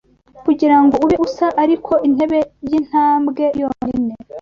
[0.45, 4.13] kugirango ube usa Ariko Intebe yintambwe yonyine